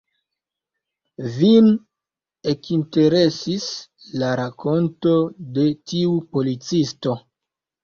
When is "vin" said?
1.35-1.67